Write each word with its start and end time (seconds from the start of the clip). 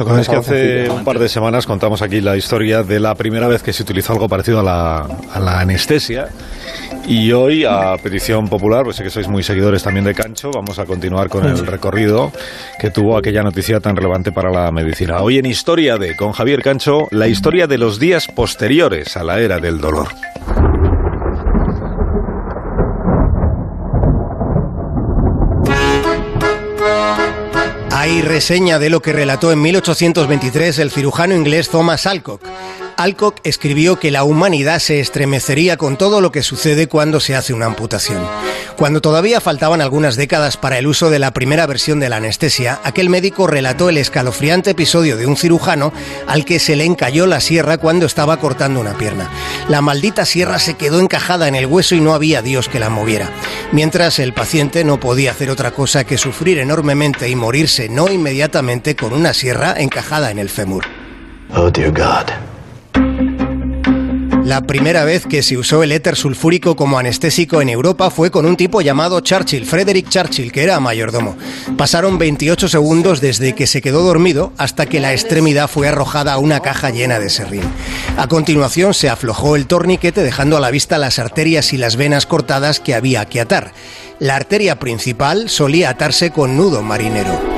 Lo 0.00 0.06
que 0.06 0.22
que 0.22 0.34
hace 0.34 0.88
un 0.88 1.04
par 1.04 1.18
de 1.18 1.28
semanas 1.28 1.66
contamos 1.66 2.00
aquí 2.00 2.22
la 2.22 2.34
historia 2.34 2.82
de 2.82 2.98
la 2.98 3.14
primera 3.14 3.48
vez 3.48 3.62
que 3.62 3.74
se 3.74 3.82
utilizó 3.82 4.14
algo 4.14 4.30
parecido 4.30 4.60
a 4.60 4.62
la, 4.62 5.00
a 5.00 5.38
la 5.38 5.60
anestesia. 5.60 6.28
Y 7.06 7.32
hoy, 7.32 7.66
a 7.66 7.96
petición 8.02 8.48
popular, 8.48 8.84
pues 8.84 8.96
sé 8.96 9.02
que 9.02 9.10
sois 9.10 9.28
muy 9.28 9.42
seguidores 9.42 9.82
también 9.82 10.06
de 10.06 10.14
Cancho, 10.14 10.50
vamos 10.54 10.78
a 10.78 10.86
continuar 10.86 11.28
con 11.28 11.44
el 11.44 11.66
recorrido 11.66 12.32
que 12.78 12.90
tuvo 12.90 13.18
aquella 13.18 13.42
noticia 13.42 13.78
tan 13.80 13.94
relevante 13.94 14.32
para 14.32 14.50
la 14.50 14.70
medicina. 14.72 15.20
Hoy 15.20 15.36
en 15.36 15.44
Historia 15.44 15.98
de, 15.98 16.16
con 16.16 16.32
Javier 16.32 16.62
Cancho, 16.62 17.06
la 17.10 17.28
historia 17.28 17.66
de 17.66 17.76
los 17.76 17.98
días 17.98 18.26
posteriores 18.26 19.18
a 19.18 19.22
la 19.22 19.38
era 19.38 19.58
del 19.58 19.82
dolor. 19.82 20.08
Hay 28.00 28.22
reseña 28.22 28.78
de 28.78 28.88
lo 28.88 29.02
que 29.02 29.12
relató 29.12 29.52
en 29.52 29.60
1823 29.60 30.78
el 30.78 30.90
cirujano 30.90 31.34
inglés 31.34 31.68
Thomas 31.68 32.06
Alcock. 32.06 32.40
Alcock 33.00 33.38
escribió 33.44 33.98
que 33.98 34.10
la 34.10 34.24
humanidad 34.24 34.78
se 34.78 35.00
estremecería 35.00 35.78
con 35.78 35.96
todo 35.96 36.20
lo 36.20 36.30
que 36.30 36.42
sucede 36.42 36.86
cuando 36.86 37.18
se 37.18 37.34
hace 37.34 37.54
una 37.54 37.64
amputación. 37.64 38.22
Cuando 38.76 39.00
todavía 39.00 39.40
faltaban 39.40 39.80
algunas 39.80 40.16
décadas 40.16 40.58
para 40.58 40.76
el 40.76 40.86
uso 40.86 41.08
de 41.08 41.18
la 41.18 41.32
primera 41.32 41.66
versión 41.66 41.98
de 41.98 42.10
la 42.10 42.16
anestesia, 42.16 42.78
aquel 42.84 43.08
médico 43.08 43.46
relató 43.46 43.88
el 43.88 43.96
escalofriante 43.96 44.72
episodio 44.72 45.16
de 45.16 45.24
un 45.24 45.38
cirujano 45.38 45.94
al 46.26 46.44
que 46.44 46.58
se 46.58 46.76
le 46.76 46.84
encalló 46.84 47.26
la 47.26 47.40
sierra 47.40 47.78
cuando 47.78 48.04
estaba 48.04 48.36
cortando 48.36 48.80
una 48.80 48.98
pierna. 48.98 49.30
La 49.70 49.80
maldita 49.80 50.26
sierra 50.26 50.58
se 50.58 50.74
quedó 50.74 51.00
encajada 51.00 51.48
en 51.48 51.54
el 51.54 51.64
hueso 51.64 51.94
y 51.94 52.02
no 52.02 52.12
había 52.12 52.42
Dios 52.42 52.68
que 52.68 52.80
la 52.80 52.90
moviera. 52.90 53.30
Mientras 53.72 54.18
el 54.18 54.34
paciente 54.34 54.84
no 54.84 55.00
podía 55.00 55.30
hacer 55.30 55.48
otra 55.48 55.70
cosa 55.70 56.04
que 56.04 56.18
sufrir 56.18 56.58
enormemente 56.58 57.30
y 57.30 57.34
morirse 57.34 57.88
no 57.88 58.10
inmediatamente 58.10 58.94
con 58.94 59.14
una 59.14 59.32
sierra 59.32 59.74
encajada 59.78 60.30
en 60.30 60.38
el 60.38 60.50
fémur. 60.50 60.84
Oh 61.54 61.70
dear 61.70 61.90
God. 61.90 62.49
La 64.50 64.62
primera 64.62 65.04
vez 65.04 65.26
que 65.26 65.44
se 65.44 65.56
usó 65.56 65.84
el 65.84 65.92
éter 65.92 66.16
sulfúrico 66.16 66.74
como 66.74 66.98
anestésico 66.98 67.62
en 67.62 67.68
Europa 67.68 68.10
fue 68.10 68.32
con 68.32 68.46
un 68.46 68.56
tipo 68.56 68.80
llamado 68.80 69.20
Churchill, 69.20 69.64
Frederick 69.64 70.08
Churchill, 70.08 70.50
que 70.50 70.64
era 70.64 70.80
mayordomo. 70.80 71.36
Pasaron 71.76 72.18
28 72.18 72.66
segundos 72.66 73.20
desde 73.20 73.54
que 73.54 73.68
se 73.68 73.80
quedó 73.80 74.02
dormido 74.02 74.52
hasta 74.58 74.86
que 74.86 74.98
la 74.98 75.12
extremidad 75.12 75.68
fue 75.68 75.86
arrojada 75.86 76.32
a 76.32 76.38
una 76.38 76.58
caja 76.58 76.90
llena 76.90 77.20
de 77.20 77.30
serrín. 77.30 77.62
A 78.16 78.26
continuación 78.26 78.92
se 78.92 79.08
aflojó 79.08 79.54
el 79.54 79.68
torniquete 79.68 80.20
dejando 80.20 80.56
a 80.56 80.60
la 80.60 80.72
vista 80.72 80.98
las 80.98 81.20
arterias 81.20 81.72
y 81.72 81.76
las 81.76 81.94
venas 81.94 82.26
cortadas 82.26 82.80
que 82.80 82.96
había 82.96 83.26
que 83.26 83.40
atar. 83.40 83.72
La 84.18 84.34
arteria 84.34 84.80
principal 84.80 85.48
solía 85.48 85.90
atarse 85.90 86.32
con 86.32 86.56
nudo 86.56 86.82
marinero. 86.82 87.49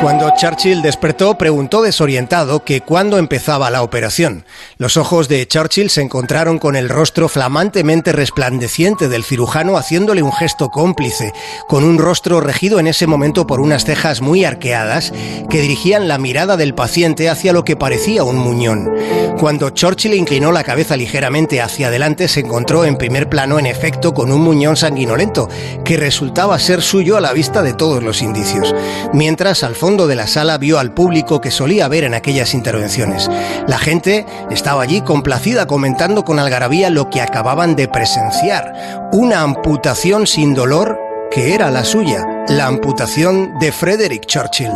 Cuando 0.00 0.30
Churchill 0.36 0.82
despertó, 0.82 1.38
preguntó 1.38 1.82
desorientado 1.82 2.64
que 2.64 2.82
cuándo 2.82 3.16
empezaba 3.16 3.70
la 3.70 3.82
operación. 3.82 4.44
Los 4.76 4.96
ojos 4.96 5.28
de 5.28 5.46
Churchill 5.46 5.88
se 5.88 6.02
encontraron 6.02 6.58
con 6.58 6.76
el 6.76 6.88
rostro 6.88 7.28
flamantemente 7.28 8.12
resplandeciente 8.12 9.08
del 9.08 9.24
cirujano 9.24 9.78
haciéndole 9.78 10.22
un 10.22 10.32
gesto 10.32 10.68
cómplice, 10.68 11.32
con 11.68 11.84
un 11.84 11.98
rostro 11.98 12.40
regido 12.40 12.78
en 12.78 12.86
ese 12.86 13.06
momento 13.06 13.46
por 13.46 13.60
unas 13.60 13.84
cejas 13.84 14.20
muy 14.20 14.44
arqueadas 14.44 15.12
que 15.48 15.60
dirigían 15.60 16.06
la 16.06 16.18
mirada 16.18 16.56
del 16.56 16.74
paciente 16.74 17.30
hacia 17.30 17.52
lo 17.52 17.64
que 17.64 17.76
parecía 17.76 18.24
un 18.24 18.36
muñón. 18.36 18.92
Cuando 19.38 19.70
Churchill 19.70 20.14
inclinó 20.14 20.52
la 20.52 20.64
cabeza 20.64 20.96
ligeramente 20.96 21.60
hacia 21.60 21.88
adelante, 21.88 22.28
se 22.28 22.40
encontró 22.40 22.84
en 22.84 22.96
primer 22.96 23.28
plano 23.28 23.58
en 23.58 23.66
efecto 23.66 24.14
con 24.14 24.30
un 24.30 24.42
muñón 24.42 24.76
sanguinolento, 24.76 25.48
que 25.84 25.96
resultaba 25.96 26.58
ser 26.58 26.82
suyo 26.82 27.16
a 27.16 27.20
la 27.20 27.32
vista 27.32 27.62
de 27.62 27.74
todos 27.74 28.02
los 28.02 28.22
indicios. 28.22 28.74
Mientras, 29.12 29.64
al 29.64 29.74
de 29.94 30.16
la 30.16 30.26
sala 30.26 30.58
vio 30.58 30.80
al 30.80 30.92
público 30.92 31.40
que 31.40 31.52
solía 31.52 31.86
ver 31.86 32.02
en 32.02 32.14
aquellas 32.14 32.52
intervenciones. 32.52 33.30
La 33.68 33.78
gente 33.78 34.26
estaba 34.50 34.82
allí 34.82 35.00
complacida 35.00 35.66
comentando 35.66 36.24
con 36.24 36.40
algarabía 36.40 36.90
lo 36.90 37.08
que 37.10 37.20
acababan 37.20 37.76
de 37.76 37.86
presenciar, 37.86 39.08
una 39.12 39.42
amputación 39.42 40.26
sin 40.26 40.54
dolor 40.54 40.98
que 41.30 41.54
era 41.54 41.70
la 41.70 41.84
suya, 41.84 42.26
la 42.48 42.66
amputación 42.66 43.58
de 43.60 43.70
Frederick 43.70 44.26
Churchill. 44.26 44.72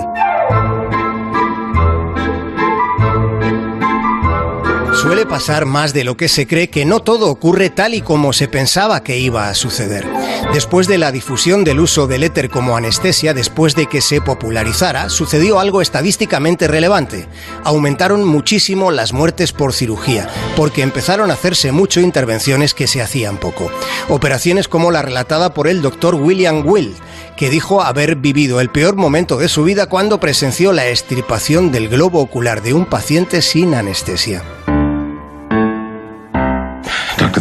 Suele 5.09 5.25
pasar 5.25 5.65
más 5.65 5.95
de 5.95 6.05
lo 6.05 6.19
que 6.19 6.29
se 6.29 6.47
cree 6.47 6.69
que 6.69 6.85
no 6.85 7.01
todo 7.01 7.31
ocurre 7.31 7.71
tal 7.71 7.95
y 7.95 8.03
como 8.03 8.35
se 8.35 8.47
pensaba 8.47 9.03
que 9.03 9.19
iba 9.19 9.49
a 9.49 9.55
suceder. 9.55 10.07
Después 10.53 10.87
de 10.87 10.99
la 10.99 11.13
difusión 11.13 11.65
del 11.65 11.81
uso 11.81 12.07
del 12.07 12.25
éter 12.25 12.51
como 12.51 12.77
anestesia, 12.77 13.33
después 13.33 13.75
de 13.75 13.87
que 13.87 14.03
se 14.03 14.21
popularizara, 14.21 15.09
sucedió 15.09 15.61
algo 15.61 15.81
estadísticamente 15.81 16.69
relevante. 16.69 17.27
Aumentaron 17.65 18.23
muchísimo 18.23 18.91
las 18.91 19.15
muertes 19.15 19.53
por 19.53 19.73
cirugía, 19.73 20.29
porque 20.57 20.83
empezaron 20.83 21.31
a 21.31 21.35
hacerse 21.35 21.73
mucho 21.73 22.01
intervenciones 22.01 22.75
que 22.75 22.87
se 22.87 23.01
hacían 23.01 23.39
poco. 23.39 23.71
Operaciones 24.11 24.69
como 24.69 24.91
la 24.91 25.01
relatada 25.01 25.55
por 25.55 25.69
el 25.69 25.81
doctor 25.81 26.17
William 26.17 26.67
Will, 26.67 26.95
que 27.39 27.49
dijo 27.49 27.81
haber 27.81 28.17
vivido 28.17 28.61
el 28.61 28.69
peor 28.69 28.97
momento 28.97 29.39
de 29.39 29.49
su 29.49 29.65
vida 29.65 29.87
cuando 29.87 30.21
presenció 30.21 30.75
la 30.75 30.87
extirpación 30.87 31.73
del 31.73 31.89
globo 31.89 32.21
ocular 32.21 32.61
de 32.61 32.75
un 32.75 32.85
paciente 32.85 33.41
sin 33.41 33.73
anestesia. 33.73 34.45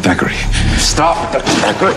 Dr. 0.07 0.19
Thackeray. 0.19 0.38
Stop, 0.78 1.18
Dr. 1.34 1.44
Thackeray. 1.59 1.94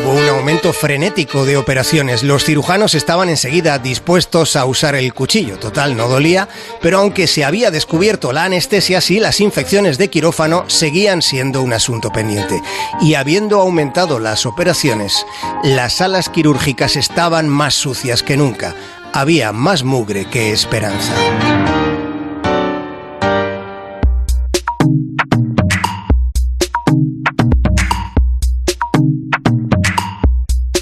Hubo 0.00 0.12
un 0.12 0.28
aumento 0.30 0.72
frenético 0.72 1.44
de 1.44 1.58
operaciones. 1.58 2.22
Los 2.22 2.44
cirujanos 2.44 2.94
estaban 2.94 3.28
enseguida 3.28 3.78
dispuestos 3.78 4.56
a 4.56 4.64
usar 4.64 4.94
el 4.94 5.12
cuchillo. 5.12 5.58
Total, 5.58 5.94
no 5.94 6.08
dolía, 6.08 6.48
pero 6.80 7.00
aunque 7.00 7.26
se 7.26 7.44
había 7.44 7.70
descubierto 7.70 8.32
la 8.32 8.44
anestesia, 8.44 9.02
sí, 9.02 9.20
las 9.20 9.40
infecciones 9.40 9.98
de 9.98 10.08
quirófano 10.08 10.64
seguían 10.68 11.20
siendo 11.20 11.60
un 11.60 11.74
asunto 11.74 12.10
pendiente. 12.10 12.62
Y 13.02 13.14
habiendo 13.14 13.60
aumentado 13.60 14.18
las 14.18 14.46
operaciones, 14.46 15.26
las 15.64 15.96
salas 15.96 16.30
quirúrgicas 16.30 16.96
estaban 16.96 17.46
más 17.46 17.74
sucias 17.74 18.22
que 18.22 18.38
nunca. 18.38 18.74
Había 19.12 19.52
más 19.52 19.84
mugre 19.84 20.24
que 20.24 20.50
esperanza. 20.50 21.12